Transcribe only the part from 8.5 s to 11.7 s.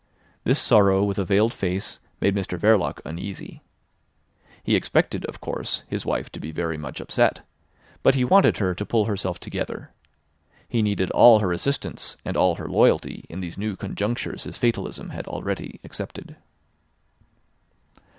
her to pull herself together. He needed all her